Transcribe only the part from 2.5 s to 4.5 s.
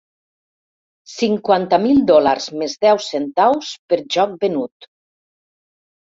més deu centaus per joc